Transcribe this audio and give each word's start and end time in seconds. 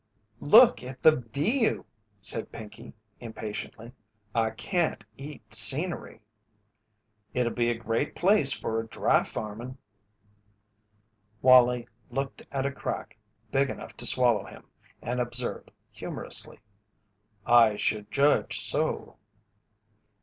"Look 0.39 0.81
at 0.81 0.99
the 1.03 1.17
view!" 1.17 1.85
said 2.19 2.51
Pinkey, 2.51 2.95
impatiently. 3.19 3.91
"I 4.33 4.49
can't 4.49 5.05
eat 5.15 5.53
scenery." 5.53 6.21
"It'll 7.35 7.53
be 7.53 7.69
a 7.69 7.75
great 7.75 8.15
place 8.15 8.51
for 8.51 8.81
dry 8.81 9.21
farmin'." 9.21 9.77
Wallie 11.43 11.87
looked 12.09 12.41
at 12.51 12.65
a 12.65 12.71
crack 12.71 13.15
big 13.51 13.69
enough 13.69 13.95
to 13.97 14.07
swallow 14.07 14.43
him 14.43 14.65
and 15.03 15.19
observed 15.19 15.69
humorously: 15.91 16.59
"I 17.45 17.75
should 17.75 18.11
judge 18.11 18.59
so." 18.59 19.17